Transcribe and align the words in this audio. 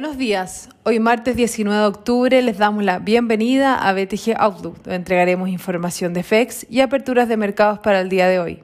Buenos 0.00 0.16
días. 0.16 0.70
Hoy 0.84 0.98
martes 0.98 1.36
19 1.36 1.78
de 1.78 1.86
octubre 1.86 2.40
les 2.40 2.56
damos 2.56 2.82
la 2.82 3.00
bienvenida 3.00 3.74
a 3.74 3.92
BTG 3.92 4.34
Outlook, 4.34 4.76
donde 4.76 4.94
entregaremos 4.94 5.50
información 5.50 6.14
de 6.14 6.22
FEX 6.22 6.66
y 6.70 6.80
aperturas 6.80 7.28
de 7.28 7.36
mercados 7.36 7.80
para 7.80 8.00
el 8.00 8.08
día 8.08 8.26
de 8.26 8.38
hoy. 8.38 8.62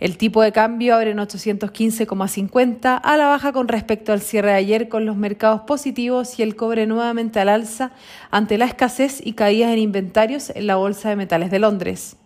El 0.00 0.16
tipo 0.16 0.40
de 0.40 0.50
cambio 0.50 0.94
abre 0.94 1.10
en 1.10 1.18
815,50 1.18 2.98
a 3.04 3.16
la 3.18 3.28
baja 3.28 3.52
con 3.52 3.68
respecto 3.68 4.14
al 4.14 4.22
cierre 4.22 4.52
de 4.52 4.56
ayer 4.56 4.88
con 4.88 5.04
los 5.04 5.18
mercados 5.18 5.60
positivos 5.66 6.38
y 6.38 6.42
el 6.42 6.56
cobre 6.56 6.86
nuevamente 6.86 7.40
al 7.40 7.50
alza 7.50 7.92
ante 8.30 8.56
la 8.56 8.64
escasez 8.64 9.20
y 9.22 9.34
caídas 9.34 9.72
en 9.72 9.80
inventarios 9.80 10.48
en 10.54 10.66
la 10.66 10.76
Bolsa 10.76 11.10
de 11.10 11.16
Metales 11.16 11.50
de 11.50 11.58
Londres. 11.58 12.16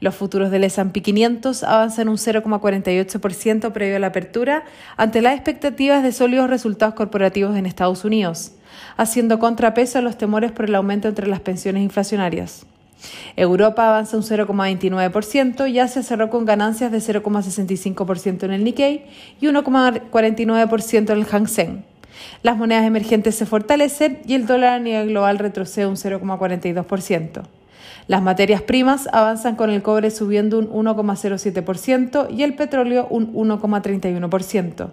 Los 0.00 0.14
futuros 0.14 0.50
del 0.50 0.64
S&P 0.64 1.02
500 1.02 1.62
avanzan 1.64 2.08
un 2.08 2.16
0,48% 2.16 3.72
previo 3.72 3.96
a 3.96 3.98
la 3.98 4.08
apertura 4.08 4.64
ante 4.96 5.22
las 5.22 5.34
expectativas 5.34 6.02
de 6.02 6.12
sólidos 6.12 6.48
resultados 6.48 6.94
corporativos 6.94 7.56
en 7.56 7.66
Estados 7.66 8.04
Unidos, 8.04 8.52
haciendo 8.96 9.38
contrapeso 9.38 9.98
a 9.98 10.02
los 10.02 10.16
temores 10.16 10.52
por 10.52 10.66
el 10.66 10.74
aumento 10.74 11.08
entre 11.08 11.26
las 11.26 11.40
pensiones 11.40 11.82
inflacionarias. 11.82 12.66
Europa 13.36 13.88
avanza 13.88 14.16
un 14.16 14.22
0,29% 14.22 15.70
y 15.70 15.78
Asia 15.78 16.02
cerró 16.02 16.30
con 16.30 16.44
ganancias 16.44 16.92
de 16.92 16.98
0,65% 16.98 18.44
en 18.44 18.52
el 18.52 18.64
Nikkei 18.64 19.06
y 19.40 19.46
1,49% 19.46 21.10
en 21.10 21.18
el 21.18 21.26
Hang 21.26 21.48
Seng. 21.48 21.84
Las 22.42 22.56
monedas 22.56 22.84
emergentes 22.84 23.34
se 23.34 23.46
fortalecen 23.46 24.20
y 24.26 24.34
el 24.34 24.46
dólar 24.46 24.74
a 24.74 24.78
nivel 24.78 25.08
global 25.08 25.38
retrocede 25.38 25.86
un 25.86 25.96
0,42%. 25.96 27.59
Las 28.06 28.22
materias 28.22 28.62
primas 28.62 29.08
avanzan 29.12 29.56
con 29.56 29.70
el 29.70 29.82
cobre 29.82 30.10
subiendo 30.10 30.58
un 30.58 30.68
1,07% 30.68 32.28
y 32.30 32.42
el 32.42 32.54
petróleo 32.54 33.06
un 33.10 33.32
1,31%. 33.32 34.90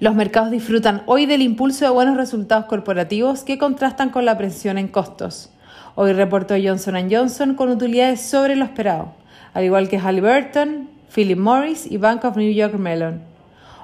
Los 0.00 0.14
mercados 0.14 0.50
disfrutan 0.50 1.02
hoy 1.06 1.26
del 1.26 1.42
impulso 1.42 1.84
de 1.84 1.90
buenos 1.90 2.16
resultados 2.16 2.66
corporativos 2.66 3.42
que 3.42 3.58
contrastan 3.58 4.10
con 4.10 4.24
la 4.24 4.38
presión 4.38 4.78
en 4.78 4.88
costos. 4.88 5.50
Hoy 5.96 6.12
reportó 6.12 6.54
Johnson 6.62 7.08
Johnson 7.10 7.54
con 7.54 7.70
utilidades 7.70 8.20
sobre 8.20 8.54
lo 8.54 8.64
esperado, 8.64 9.14
al 9.54 9.64
igual 9.64 9.88
que 9.88 9.98
Halliburton, 9.98 10.88
Philip 11.12 11.38
Morris 11.38 11.90
y 11.90 11.96
Bank 11.96 12.24
of 12.24 12.36
New 12.36 12.52
York 12.52 12.74
Mellon. 12.74 13.22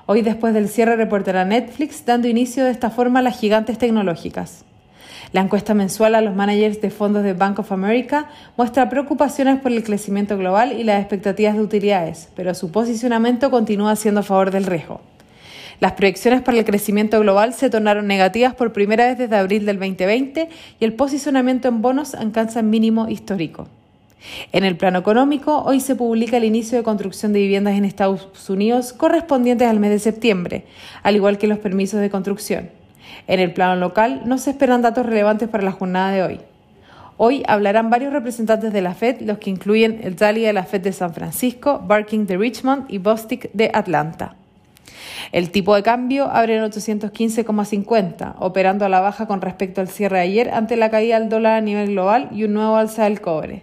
Hoy 0.07 0.23
después 0.23 0.55
del 0.55 0.69
cierre 0.69 0.97
reportará 0.97 1.45
Netflix 1.45 2.05
dando 2.07 2.29
inicio 2.29 2.65
de 2.65 2.71
esta 2.71 2.91
forma 2.91 3.19
a 3.19 3.23
las 3.23 3.41
gigantes 3.41 3.79
tecnológicas. 3.79 4.65
La 5.33 5.41
encuesta 5.41 5.75
mensual 5.75 6.15
a 6.15 6.21
los 6.21 6.35
managers 6.35 6.81
de 6.81 6.91
fondos 6.91 7.25
de 7.25 7.33
Bank 7.33 7.59
of 7.59 7.73
America 7.73 8.29
muestra 8.57 8.89
preocupaciones 8.89 9.61
por 9.61 9.73
el 9.73 9.83
crecimiento 9.83 10.39
global 10.39 10.73
y 10.73 10.85
las 10.85 11.01
expectativas 11.01 11.55
de 11.55 11.63
utilidades, 11.63 12.29
pero 12.37 12.55
su 12.55 12.71
posicionamiento 12.71 13.51
continúa 13.51 13.97
siendo 13.97 14.21
a 14.21 14.25
favor 14.25 14.51
del 14.51 14.67
riesgo. 14.67 15.01
Las 15.81 15.93
proyecciones 15.93 16.41
para 16.43 16.59
el 16.59 16.65
crecimiento 16.65 17.19
global 17.21 17.53
se 17.53 17.69
tornaron 17.69 18.07
negativas 18.07 18.55
por 18.55 18.73
primera 18.73 19.07
vez 19.07 19.19
desde 19.19 19.37
abril 19.37 19.67
del 19.67 19.79
2020 19.79 20.49
y 20.79 20.85
el 20.85 20.93
posicionamiento 20.95 21.69
en 21.69 21.83
bonos 21.83 22.15
alcanza 22.15 22.63
mínimo 22.63 23.09
histórico. 23.09 23.69
En 24.53 24.65
el 24.65 24.77
plano 24.77 24.99
económico, 24.99 25.63
hoy 25.65 25.81
se 25.81 25.97
publica 25.97 26.37
el 26.37 26.45
inicio 26.45 26.79
de 26.79 26.85
construcción 26.85 27.33
de 27.33 27.41
viviendas 27.41 27.75
en 27.75 27.85
Estados 27.85 28.49
Unidos 28.49 28.93
correspondientes 28.93 29.69
al 29.69 29.81
mes 29.81 29.91
de 29.91 29.99
septiembre, 29.99 30.65
al 31.03 31.17
igual 31.17 31.39
que 31.39 31.47
los 31.47 31.59
permisos 31.59 32.01
de 32.01 32.09
construcción. 32.09 32.84
En 33.27 33.41
el 33.41 33.53
plano 33.53 33.77
local, 33.77 34.23
no 34.25 34.39
se 34.39 34.51
esperan 34.51 34.83
datos 34.83 35.07
relevantes 35.07 35.49
para 35.49 35.65
la 35.65 35.73
jornada 35.73 36.13
de 36.13 36.23
hoy. 36.23 36.41
Hoy 37.17 37.45
hablarán 37.47 37.91
varios 37.91 38.13
representantes 38.13 38.73
de 38.73 38.83
la 38.83 38.95
Fed, 38.95 39.21
los 39.21 39.39
que 39.39 39.51
incluyen 39.51 40.01
el 40.03 40.17
Tally 40.17 40.43
de 40.43 40.53
la 40.53 40.65
Fed 40.65 40.81
de 40.81 40.93
San 40.93 41.15
Francisco, 41.15 41.81
Barking 41.87 42.27
de 42.27 42.37
Richmond 42.37 42.87
y 42.89 42.99
Bostic 42.99 43.53
de 43.53 43.71
Atlanta. 43.73 44.35
El 45.31 45.51
tipo 45.51 45.75
de 45.75 45.83
cambio 45.83 46.29
abre 46.31 46.57
en 46.57 46.65
815,50, 46.65 48.35
operando 48.41 48.85
a 48.85 48.89
la 48.89 49.01
baja 49.01 49.27
con 49.27 49.41
respecto 49.41 49.81
al 49.81 49.89
cierre 49.89 50.19
de 50.19 50.25
ayer 50.25 50.51
ante 50.51 50.77
la 50.77 50.91
caída 50.91 51.21
del 51.21 51.29
dólar 51.29 51.55
a 51.55 51.61
nivel 51.61 51.91
global 51.91 52.29
y 52.33 52.45
un 52.45 52.55
nuevo 52.55 52.77
alza 52.77 53.05
del 53.05 53.21
cobre. 53.21 53.63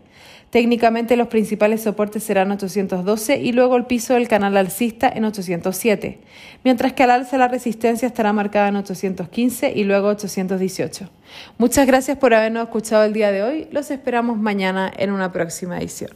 Técnicamente 0.51 1.16
los 1.16 1.29
principales 1.29 1.81
soportes 1.81 2.23
serán 2.23 2.51
812 2.51 3.39
y 3.39 3.53
luego 3.53 3.78
el 3.78 3.85
piso 3.85 4.16
del 4.16 4.28
canal 4.28 4.57
alcista 4.57 5.09
en 5.09 5.23
807, 5.23 6.19
mientras 6.66 6.91
que 6.91 7.03
al 7.03 7.12
alza 7.12 7.38
la 7.38 7.47
resistencia 7.47 8.06
estará 8.06 8.34
marcada 8.34 8.67
en 8.67 8.75
815 8.75 9.72
y 9.73 9.85
luego 9.85 10.09
818. 10.09 11.09
Muchas 11.57 11.88
gracias 11.88 12.17
por 12.17 12.34
habernos 12.34 12.63
escuchado 12.63 13.06
el 13.06 13.13
día 13.13 13.31
de 13.31 13.44
hoy. 13.44 13.67
Los 13.72 13.91
esperamos 13.91 14.38
mañana 14.38 14.91
en 14.97 15.11
una 15.11 15.31
próxima 15.31 15.78
edición. 15.79 16.11